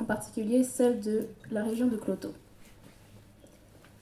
[0.00, 2.32] en particulier celle de la région de Cloto.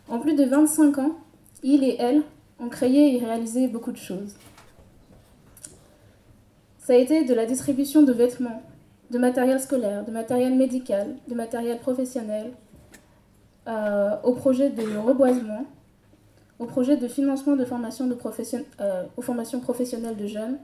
[0.08, 1.16] En plus de 25 ans,
[1.62, 2.22] il et elle
[2.60, 4.34] ont créé et réalisé beaucoup de choses.
[6.78, 8.62] Ça a été de la distribution de vêtements,
[9.11, 12.52] de matériel scolaire, de matériel médical, de matériel professionnel,
[13.66, 15.64] euh, au projet de reboisement,
[16.59, 18.16] au projet de financement de formation de
[18.80, 20.59] euh, aux formations professionnelles de jeunes,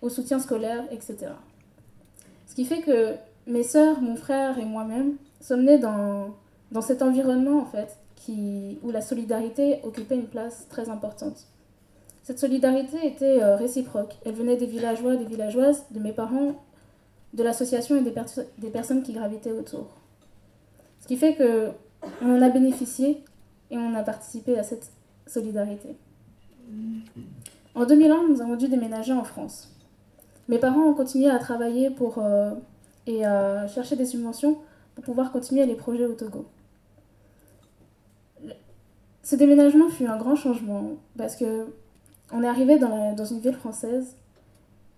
[0.00, 1.32] au soutien scolaire, etc.
[2.46, 3.16] Ce qui fait que
[3.48, 6.34] mes sœurs, mon frère et moi-même sommes nés dans,
[6.70, 11.46] dans cet environnement en fait, qui, où la solidarité occupait une place très importante.
[12.22, 14.16] Cette solidarité était euh, réciproque.
[14.26, 16.62] Elle venait des villageois, des villageoises, de mes parents,
[17.32, 19.86] de l'association et des, personnes qui gravitaient autour.
[21.00, 21.70] Ce qui fait que
[22.22, 23.24] on en a bénéficié
[23.70, 24.90] et on a participé à cette
[25.26, 25.96] solidarité.
[27.74, 29.74] En 2001, nous avons dû déménager en France.
[30.48, 32.50] Mes parents ont continué à travailler pour, euh,
[33.08, 34.58] et à chercher des subventions
[34.94, 36.44] pour pouvoir continuer les projets au Togo.
[39.22, 41.66] Ce déménagement fut un grand changement parce que
[42.30, 44.14] on est arrivé dans, dans une ville française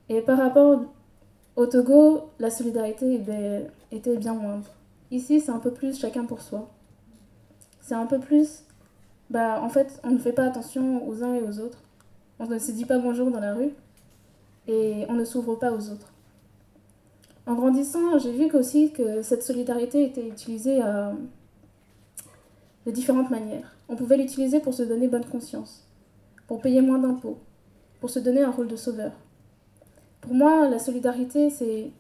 [0.09, 0.83] et par rapport
[1.55, 3.23] au Togo, la solidarité
[3.93, 4.67] était bien moindre.
[5.13, 6.69] Ici, c'est un peu plus chacun pour soi.
[7.81, 8.65] C'est un peu plus,
[9.31, 11.83] bah en fait, on ne fait pas attention aux uns et aux autres.
[12.41, 13.71] On ne se dit pas bonjour dans la rue
[14.67, 16.10] et on ne s'ouvre pas aux autres.
[17.51, 21.11] En grandissant, j'ai vu aussi que cette solidarité était utilisée euh,
[22.87, 23.75] de différentes manières.
[23.89, 25.85] On pouvait l'utiliser pour se donner bonne conscience,
[26.47, 27.39] pour payer moins d'impôts,
[27.99, 29.11] pour se donner un rôle de sauveur.
[30.21, 31.91] Pour moi, la solidarité, c'est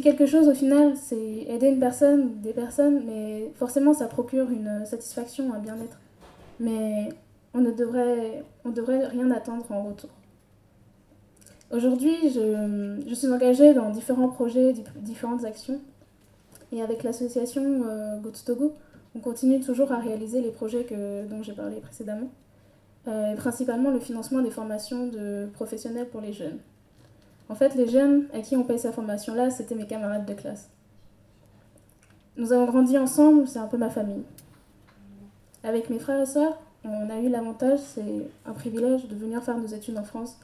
[0.00, 1.16] quelque chose au final, c'est
[1.48, 5.98] aider une personne, des personnes, mais forcément ça procure une satisfaction, un bien-être.
[6.60, 7.08] Mais
[7.52, 8.44] on ne devrait
[9.08, 10.10] rien attendre en retour.
[11.70, 15.80] Aujourd'hui, je, je, suis engagée dans différents projets, différentes actions.
[16.72, 18.16] Et avec l'association euh,
[19.14, 20.86] on continue toujours à réaliser les projets
[21.28, 22.28] dont j'ai parlé précédemment.
[23.08, 26.58] Euh, principalement le financement des formations de professionnels pour les jeunes.
[27.48, 30.70] En fait, les jeunes à qui on paye cette formation-là, c'était mes camarades de classe.
[32.36, 34.22] Nous avons grandi ensemble, c'est un peu ma famille.
[35.64, 39.56] Avec mes frères et sœurs, on a eu l'avantage, c'est un privilège de venir faire
[39.56, 40.38] nos études en France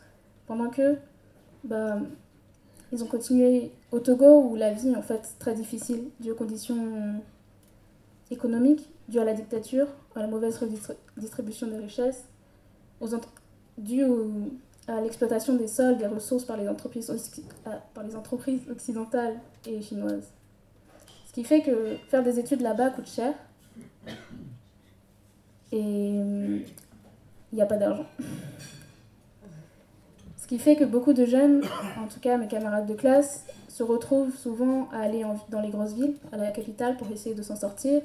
[0.46, 0.96] pendant que
[1.66, 1.98] bah,
[2.92, 7.20] ils ont continué au Togo où la vie en fait très difficile due aux conditions
[8.30, 12.24] économiques, due à la dictature, à la mauvaise redistribution des richesses,
[13.00, 13.08] aux
[13.78, 14.04] due
[14.88, 17.12] à l'exploitation des sols, des ressources par les, entreprises,
[17.94, 20.32] par les entreprises occidentales et chinoises.
[21.26, 23.34] Ce qui fait que faire des études là-bas coûte cher
[25.72, 26.64] et il
[27.52, 28.06] n'y a pas d'argent.
[30.46, 31.64] Ce qui fait que beaucoup de jeunes,
[31.98, 35.94] en tout cas mes camarades de classe, se retrouvent souvent à aller dans les grosses
[35.94, 38.00] villes, à la capitale, pour essayer de s'en sortir.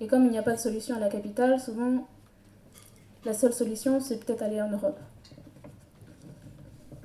[0.00, 2.08] Et comme il n'y a pas de solution à la capitale, souvent
[3.24, 4.98] la seule solution, c'est peut-être aller en Europe.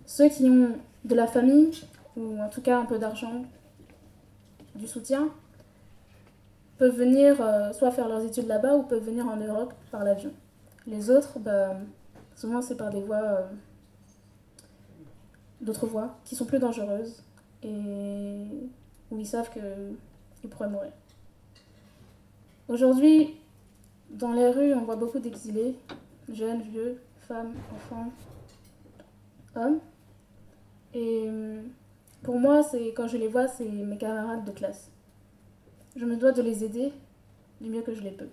[0.07, 0.69] Ceux qui ont
[1.05, 1.69] de la famille,
[2.17, 3.43] ou en tout cas un peu d'argent,
[4.73, 5.29] du soutien,
[6.79, 10.31] peuvent venir euh, soit faire leurs études là-bas ou peuvent venir en Europe par l'avion.
[10.87, 11.75] Les autres, bah,
[12.35, 13.41] souvent c'est par des voies euh,
[15.61, 17.23] d'autres voies qui sont plus dangereuses
[17.63, 18.45] et
[19.11, 20.91] où ils savent qu'ils pourraient mourir.
[22.67, 23.35] Aujourd'hui,
[24.11, 25.75] dans les rues, on voit beaucoup d'exilés,
[26.31, 28.11] jeunes, vieux, femmes, enfants,
[29.55, 29.79] hommes.
[30.93, 31.61] Et euh,
[32.23, 32.61] pour moi,
[32.95, 34.89] quand je les vois, c'est mes camarades de classe.
[35.95, 36.91] Je me dois de les aider
[37.61, 38.29] du mieux que je les peux.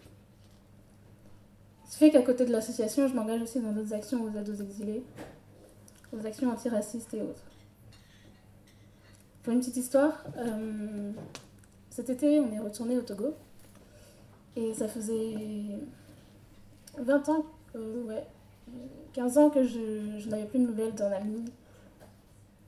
[1.89, 4.63] Ce fait qu'à côté de l'association, je m'engage aussi dans d'autres actions aux aides aux
[4.63, 5.03] exilés,
[6.25, 7.43] actions antiracistes et autres.
[9.43, 11.13] Pour une petite histoire, euh,
[11.91, 13.35] cet été, on est retourné au Togo.
[14.57, 15.79] Et ça faisait
[16.99, 17.47] 20 ans,
[17.77, 18.27] euh, ouais,
[19.13, 21.45] 15 ans que je, n'avais plus de nouvelles d'un ami.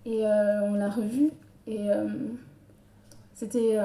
[0.05, 1.31] Et euh, on l'a revu.
[1.67, 1.89] Et
[3.35, 3.77] c'était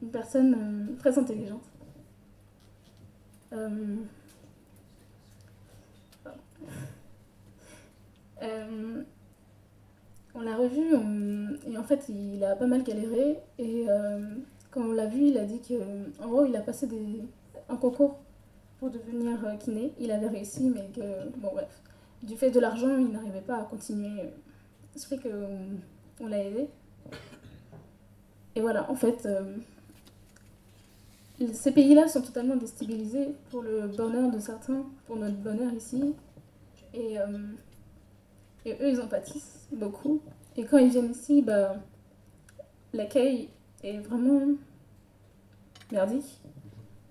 [0.00, 1.62] une personne très intelligente.
[8.42, 9.02] Euh,
[10.34, 10.82] on l'a revu
[11.66, 14.18] et en fait il a pas mal galéré et euh,
[14.70, 15.74] quand on l'a vu il a dit que
[16.22, 17.22] en gros il a passé des,
[17.68, 18.18] un concours
[18.78, 19.92] pour devenir euh, kiné.
[20.00, 21.82] Il avait réussi mais que bon bref
[22.22, 24.30] du fait de l'argent il n'arrivait pas à continuer.
[24.96, 25.78] Ce fait qu'on
[26.20, 26.68] on, l'a aidé.
[28.54, 29.28] Et voilà en fait
[31.52, 36.14] ces pays-là sont totalement déstabilisés pour le bonheur de certains, pour notre bonheur ici.
[36.94, 37.16] Et
[38.64, 40.20] et eux, ils en pâtissent beaucoup.
[40.56, 41.76] Et quand ils viennent ici, bah,
[42.92, 43.48] l'accueil
[43.82, 44.54] est vraiment
[45.90, 46.40] merdique.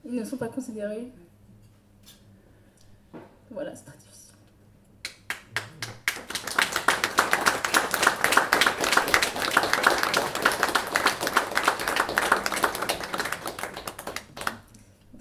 [0.05, 1.11] Ils ne sont pas considérés.
[3.51, 4.35] Voilà, c'est très difficile.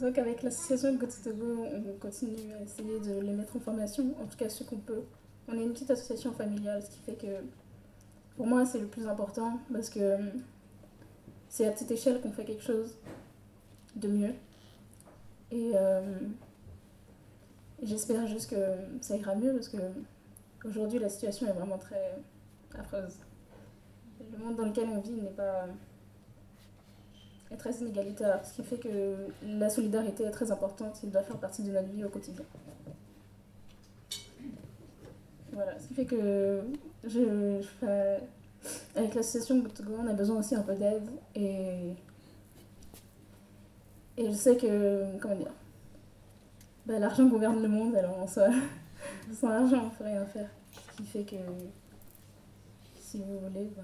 [0.01, 4.27] Donc avec l'association Go Togo, on continue à essayer de les mettre en formation, en
[4.27, 5.03] tout cas ce qu'on peut.
[5.53, 7.43] On est une petite association familiale, ce qui fait que
[8.37, 10.17] pour moi c'est le plus important parce que
[11.49, 12.95] c'est à petite échelle qu'on fait quelque chose
[13.97, 14.35] de mieux.
[15.51, 16.21] Et euh,
[17.83, 18.57] j'espère juste que
[19.01, 19.79] ça ira mieux parce que
[20.65, 22.17] aujourd'hui la situation est vraiment très
[22.79, 23.17] affreuse.
[24.33, 25.67] Le monde dans lequel on vit n'est pas
[27.51, 31.39] est très inégalitaire, ce qui fait que la solidarité est très importante et doit faire
[31.39, 32.45] partie de notre vie au quotidien.
[35.63, 36.63] Voilà, ce qui fait que
[37.05, 37.61] je,
[38.97, 41.93] avec l'association Botogo, on a besoin aussi un peu d'aide et,
[44.17, 45.53] et je sais que, comment dire,
[46.87, 48.49] bah, l'argent gouverne le monde, alors soit,
[49.39, 50.49] sans argent on ne peut rien faire.
[50.93, 51.37] Ce qui fait que
[52.99, 53.83] si vous voulez, bah,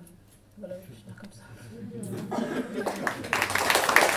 [0.57, 1.43] voilà, je faire comme ça.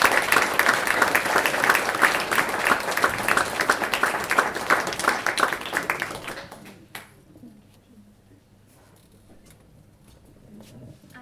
[11.16, 11.20] Ah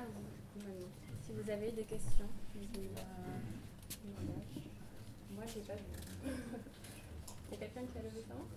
[1.26, 2.28] si vous avez des questions,
[5.36, 5.82] moi j'ai pas vu.
[6.26, 8.48] Il y a quelqu'un qui a levé sa main?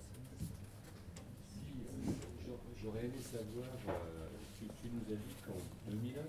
[2.82, 4.28] J'aurais aimé savoir, euh,
[4.58, 6.22] tu, tu, nous as dit qu'en 2001,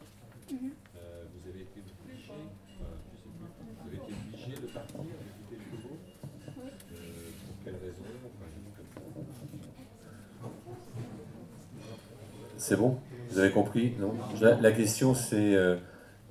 [0.51, 0.71] Mhm.
[0.97, 2.33] Euh, vous avez été obligé,
[2.75, 5.61] vous avez été obligé de partir, de quitter le.
[6.57, 8.03] Euh, pour quelle raison
[12.57, 12.99] C'est bon?
[13.31, 14.13] Vous avez compris Non?
[14.41, 15.77] La, question c'est, euh,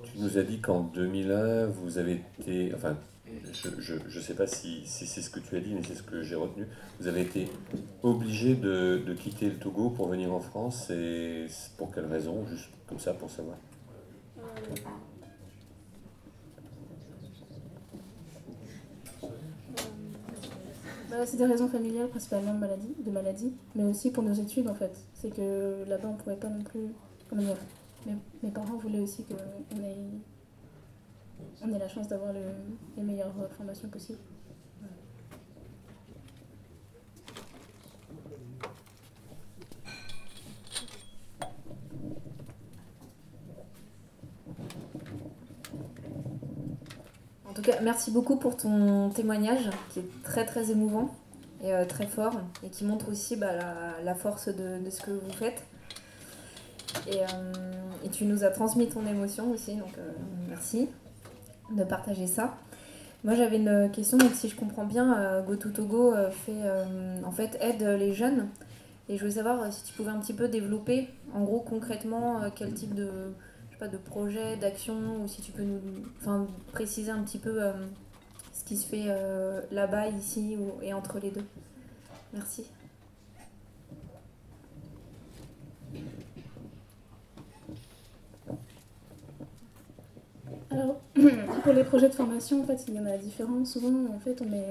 [0.03, 2.97] tu nous as dit qu'en 2001, vous avez été, enfin,
[3.79, 6.03] je ne sais pas si, si c'est ce que tu as dit, mais c'est ce
[6.03, 6.67] que j'ai retenu.
[7.01, 7.49] Vous avez été
[8.03, 11.47] obligé de, de, quitter le Togo pour venir en France, et
[11.79, 12.45] pour quelle raison?
[12.47, 13.57] Juste comme ça, pour savoir.
[21.11, 24.93] Bah, c'est des raisons familiales, principalement de maladie, mais aussi pour nos études en fait.
[25.15, 26.93] C'est que là-bas on pouvait pas non plus.
[28.43, 29.97] Mes, parents voulaient aussi qu'on ait,
[31.63, 34.19] on ait la chance d'avoir les meilleures formations possibles.
[47.83, 51.15] Merci beaucoup pour ton témoignage qui est très très émouvant
[51.63, 53.53] et euh, très fort et qui montre aussi bah,
[54.03, 55.63] la, force de, ce que vous faites.
[57.07, 57.53] Et, euh,
[58.05, 60.11] et, tu nous as transmis ton émotion aussi, donc euh,
[60.49, 60.89] merci
[61.77, 62.57] de partager ça.
[63.23, 66.63] Moi j'avais une question, donc si je comprends bien, GoToTogo fait
[67.23, 68.49] en fait aide les jeunes.
[69.11, 72.73] Et je voulais savoir si tu pouvais un petit peu développer, en gros concrètement, quel
[72.73, 73.35] type de,
[73.89, 75.81] de projet, d'action, ou si tu peux nous
[76.73, 77.73] préciser un petit peu euh,
[78.53, 81.45] ce qui se fait euh, là-bas, ici ou, et entre les deux.
[82.33, 82.65] Merci.
[90.71, 91.01] Alors,
[91.65, 93.65] pour les projets de formation, en fait, il y en a différents.
[93.65, 94.67] Souvent, en fait, on met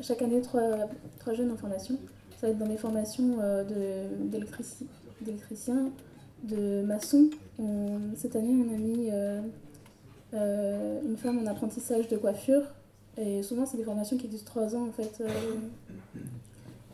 [0.00, 1.98] chaque année trois, trois jeunes en formation.
[2.40, 4.08] Ça va être dans les formations euh,
[5.20, 5.90] d'électriciens,
[6.44, 7.28] de maçons
[8.16, 9.40] cette année, on a mis euh,
[10.34, 12.62] euh, une femme en apprentissage de coiffure.
[13.16, 15.20] Et souvent, c'est des formations qui durent trois ans, en fait.
[15.20, 15.28] Euh.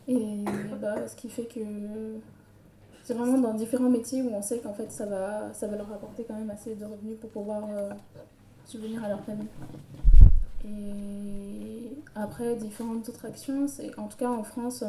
[0.07, 0.43] et
[0.79, 1.59] bah, ce qui fait que
[3.03, 5.91] c'est vraiment dans différents métiers où on sait qu'en fait, ça va, ça va leur
[5.91, 7.63] apporter quand même assez de revenus pour pouvoir
[8.65, 9.47] subvenir à leur famille.
[10.63, 13.65] Et après, différentes autres actions,
[13.97, 14.83] en tout cas en France,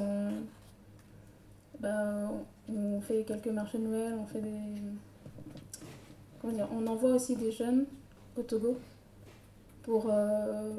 [1.83, 2.31] bah,
[2.69, 4.81] on fait quelques marchés de Noël, on fait des
[6.45, 7.87] on envoie aussi des jeunes
[8.37, 8.77] au Togo
[9.83, 10.71] pour, euh,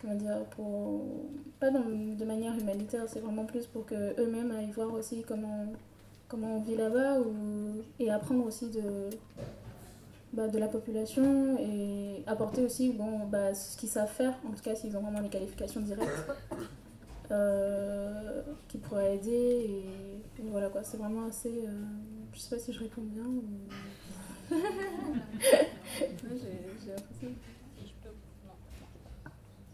[0.00, 1.04] comment dire, pour,
[1.60, 5.66] pas de manière humanitaire, c'est vraiment plus pour que eux-mêmes aillent voir aussi comment,
[6.28, 7.18] comment on vit là-bas
[7.98, 9.10] et apprendre aussi de,
[10.32, 14.62] bah, de la population et apporter aussi bon, bah, ce qu'ils savent faire, en tout
[14.62, 16.10] cas s'ils ont vraiment les qualifications directes.
[17.30, 21.72] Euh, qui pourraient aider et, voilà quoi c'est vraiment assez euh,
[22.32, 23.44] je sais pas si je réponds bien ou
[24.54, 24.56] si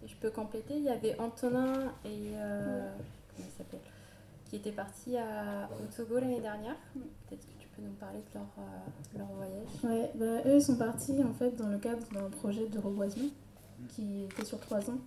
[0.05, 2.91] je peux compléter, il y avait Antonin et euh,
[3.37, 3.81] comment il s'appelle
[4.51, 6.77] qui était parti à, au Togo l'année dernière.
[7.29, 8.49] Peut-être que tu peux nous parler de leur,
[9.17, 12.67] leur voyage Ouais, bah, eux ils sont partis en fait dans le cadre d'un projet
[12.67, 13.31] de reboisement
[13.91, 14.99] qui était sur trois ans.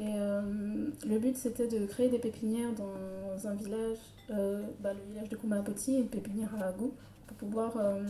[0.00, 0.42] Et euh,
[1.06, 3.98] le but c'était de créer des pépinières dans un village,
[4.30, 6.92] euh, bah, le village de Kumapoti, une pépinière à Agou,
[7.26, 8.04] pour pouvoir euh,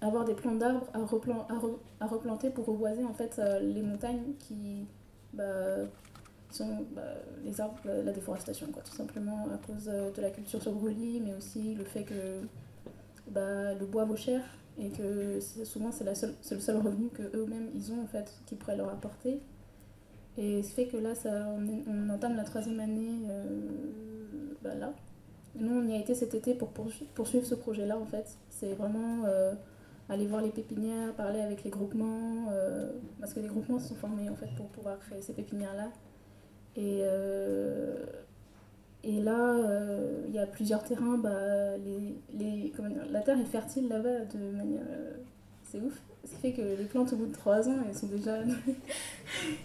[0.00, 3.82] avoir des plants d'arbres à, replan- à, re- à replanter pour reboiser en fait les
[3.82, 4.86] montagnes qui
[5.34, 5.76] bah,
[6.50, 7.02] sont bah,
[7.44, 11.20] les arbres, la, la déforestation quoi, tout simplement à cause de la culture sur brûlis,
[11.20, 12.40] mais aussi le fait que
[13.30, 14.40] bah, le bois vaut cher
[14.78, 18.76] et que souvent c'est le seul revenu que eux-mêmes ils ont en fait qui pourrait
[18.76, 19.40] leur apporter.
[20.38, 23.42] Et ce fait que là, ça, on, on entame la troisième année euh,
[24.62, 24.70] bah.
[25.56, 28.38] Nous, on y a été cet été pour poursu- poursuivre ce projet-là en fait.
[28.48, 29.52] C'est vraiment euh,
[30.08, 33.96] aller voir les pépinières, parler avec les groupements, euh, parce que les groupements se sont
[33.96, 35.90] formés en fait pour pouvoir créer ces pépinières-là.
[36.76, 37.02] Et,
[39.02, 39.56] et là,
[40.28, 41.18] il y a plusieurs terrains.
[41.18, 44.84] Bah, les, les, comment dire, la terre est fertile là-bas de manière.
[45.64, 46.00] c'est ouf.
[46.28, 48.54] Ce qui fait que les plantes, au bout de trois ans, elles sont déjà, elles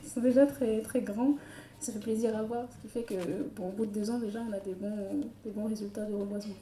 [0.13, 1.35] sont déjà très, très grands.
[1.79, 2.67] Ça fait plaisir à voir.
[2.71, 5.25] Ce qui fait que, bon, au bout de deux ans, déjà, on a des bons,
[5.43, 6.55] des bons résultats de reboisement.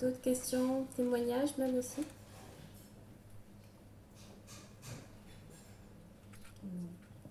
[0.00, 2.00] D'autres questions, témoignages même aussi?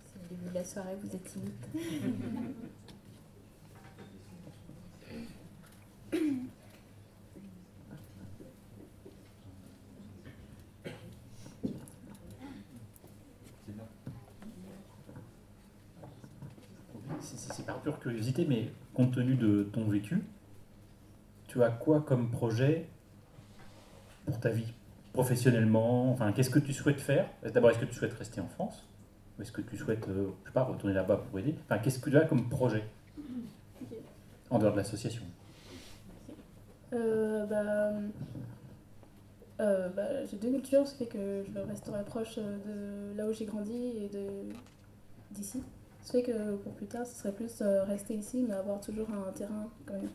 [0.05, 1.51] C'est le début de la soirée, vous êtes timide.
[17.61, 20.23] C'est- par pure curiosité, mais compte tenu de ton vécu,
[21.47, 22.87] tu as quoi comme projet
[24.25, 24.73] pour ta vie
[25.13, 26.11] professionnellement?
[26.11, 27.29] Enfin, qu'est-ce que tu souhaites faire?
[27.53, 28.87] D'abord, est-ce que tu souhaites rester en France?
[29.37, 31.53] Ou est-ce que tu souhaites, euh, sais pas, retourner là-bas pour aider?
[31.65, 32.83] Enfin, qu'est-ce que tu as comme projet
[34.49, 35.23] en dehors de l'association?
[36.93, 37.91] Euh, bah,
[39.59, 43.33] euh, bah, j'ai deux cultures, ce qui fait que je resterai proche de là où
[43.33, 44.49] j'ai grandi et de
[45.31, 45.61] d'ici.
[46.03, 49.07] Ce fait que pour plus tard, ce serait plus euh, rester ici, mais avoir toujours
[49.11, 49.69] un terrain.
[49.85, 50.09] Quand même.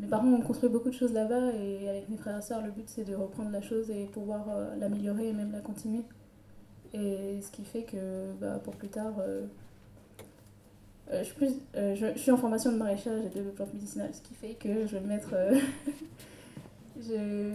[0.00, 2.70] Mes parents ont construit beaucoup de choses là-bas et avec mes frères et sœurs, le
[2.70, 6.02] but c'est de reprendre la chose et pouvoir euh, l'améliorer et même la continuer.
[6.92, 9.46] Et ce qui fait que bah, pour plus tard, euh,
[11.12, 14.96] je, suis en formation de maraîchage et de plantes médicinales, ce qui fait que je
[14.96, 15.34] vais me mettre.
[17.00, 17.52] je,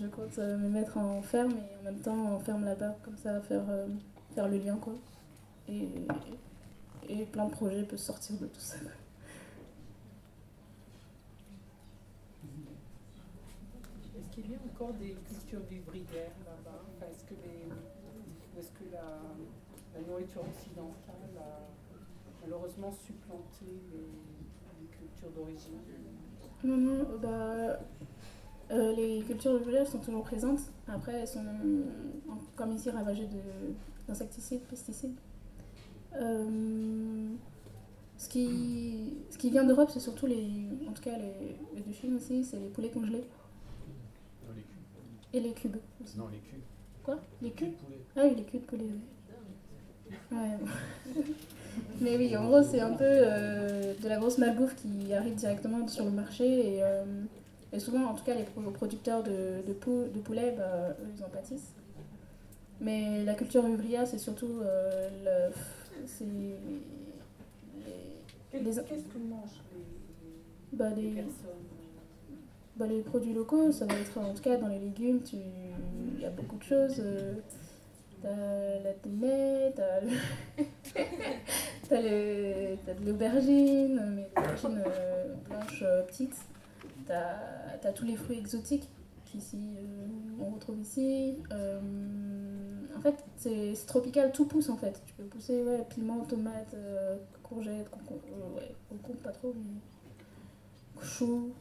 [0.00, 3.40] je compte me mettre en ferme et en même temps en ferme là-bas, comme ça,
[3.42, 3.64] faire,
[4.34, 4.94] faire le lien quoi.
[7.08, 8.76] Et plein de projets peuvent sortir de tout ça.
[14.18, 16.82] Est-ce qu'il y a encore des cultures vivrières là-bas?
[16.96, 19.20] Enfin, Est-ce que, les, ou est-ce que la,
[19.94, 21.68] la nourriture occidentale a
[22.42, 25.78] malheureusement supplanté les, les cultures d'origine?
[26.64, 27.78] Non, non, bah,
[28.70, 30.60] euh, les cultures village sont toujours présentes.
[30.88, 31.44] Après, elles sont,
[32.56, 33.74] comme ici, ravagées de-
[34.08, 35.16] d'insecticides, pesticides.
[36.20, 37.28] Euh,
[38.18, 40.46] ce, qui, ce qui vient d'Europe, c'est surtout les.
[40.88, 43.24] En tout cas, les, et de Chine aussi, c'est les poulets congelés
[44.46, 45.76] Non, les et les cubes.
[46.02, 46.18] aussi.
[46.18, 46.62] Non, les culs.
[47.04, 47.18] Quoi?
[47.42, 47.74] Les cubes.
[48.16, 48.84] Ah oui, les culs de poulet.
[48.84, 50.16] oui.
[50.32, 51.22] Ouais, bon.
[52.00, 55.86] Mais oui, en gros, c'est un peu euh, de la grosse malbouffe qui arrive directement
[55.88, 56.76] sur le marché.
[56.76, 57.04] Et, euh,
[57.72, 61.06] et souvent, en tout cas, les pro- producteurs de, de, pou- de poulet, bah, eux,
[61.16, 61.72] ils en pâtissent.
[62.80, 64.60] Mais la culture vivrière, c'est surtout.
[64.62, 65.54] euh, le-
[66.04, 66.24] c'est
[68.52, 71.62] Qu'est-ce que mangent les, bah, les les, personnes
[72.76, 73.70] bah, les produits locaux.
[73.72, 75.36] Ça va être, en tout cas, dans les légumes, tu-
[76.16, 76.96] il y a beaucoup de choses.
[77.00, 77.34] euh,
[78.22, 78.30] T'as
[78.82, 80.64] la tenette, t'as le-
[81.88, 86.34] t'as le- t'as de l'aubergine, mais l'aubergine euh, blanche euh, petite.
[87.06, 87.36] T'as
[87.84, 88.88] as tous les fruits exotiques
[89.26, 90.06] qu'ici euh,
[90.40, 91.36] on retrouve ici.
[91.52, 91.80] Euh,
[92.96, 95.02] en fait, c'est tropical, tout pousse en fait.
[95.04, 101.02] Tu peux pousser ouais, piment, tomate, euh, courgettes, concombre, euh, ouais, concombre pas trop, mais
[101.02, 101.52] chou.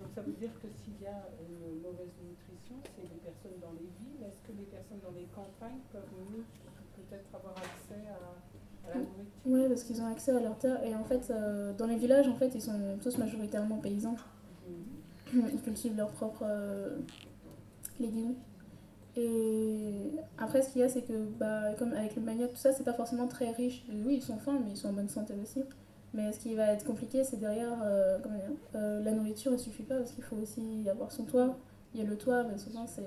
[0.00, 3.72] Donc ça veut dire que s'il y a une mauvaise nutrition, c'est les personnes dans
[3.72, 4.26] les villes.
[4.26, 6.44] Est-ce que les personnes dans les campagnes peuvent mieux
[6.96, 9.46] peut-être avoir accès à, à la nourriture?
[9.46, 10.82] Ouais, parce qu'ils ont accès à leur terre.
[10.84, 14.16] Et en fait, euh, dans les villages, en fait, ils sont tous majoritairement paysans.
[15.34, 16.98] Ils cultivent leurs propres euh,
[18.00, 18.34] légumes.
[19.16, 22.72] Et après, ce qu'il y a, c'est que, bah, comme avec le manioc, tout ça,
[22.72, 23.84] c'est pas forcément très riche.
[24.04, 25.62] Oui, ils sont fins, mais ils sont en bonne santé aussi.
[26.14, 28.18] Mais ce qui va être compliqué, c'est derrière, euh,
[28.74, 31.56] euh, la nourriture, ne suffit pas parce qu'il faut aussi avoir son toit.
[31.94, 33.02] Il y a le toit, mais souvent, c'est,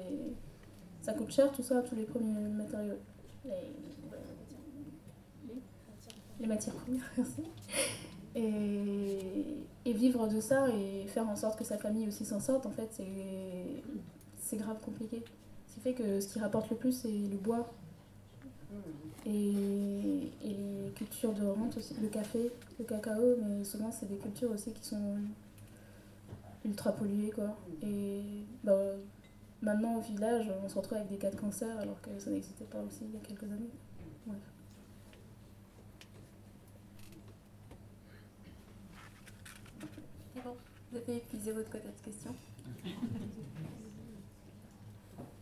[1.02, 3.00] ça coûte cher, tout ça, tous les premiers matériaux.
[3.46, 3.52] Les,
[6.40, 7.44] les matières premières, merci.
[8.38, 12.72] Et, vivre de ça et faire en sorte que sa famille aussi s'en sorte, en
[12.72, 13.02] fait,
[14.40, 15.24] c'est, grave compliqué.
[15.68, 17.68] Ce qui fait que ce qui rapporte le plus, c'est le bois
[19.26, 24.52] et, les cultures de rente aussi, le café, le cacao, mais souvent c'est des cultures
[24.52, 25.18] aussi qui sont
[26.66, 27.58] ultra polluées, quoi.
[27.82, 28.22] Et
[28.64, 28.78] bah,
[29.62, 32.66] maintenant au village, on se retrouve avec des cas de cancer alors que ça n'existait
[32.66, 33.72] pas aussi il y a quelques années.
[41.16, 42.36] Épuisé votre quota de questions.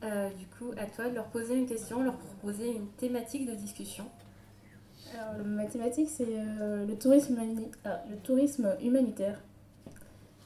[0.04, 3.56] Euh, du coup, à toi de leur poser une question, leur proposer une thématique de
[3.56, 4.06] discussion.
[5.14, 9.40] Alors, ma thématique, c'est euh, le, tourisme humani- ah, le tourisme humanitaire.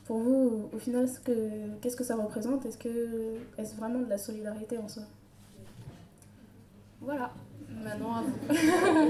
[0.05, 2.65] Pour vous, au final, ce que- qu'est-ce que ça représente?
[2.65, 5.03] Est-ce que est-ce vraiment de la solidarité en soi?
[7.01, 7.31] Voilà,
[7.83, 8.33] maintenant à vous.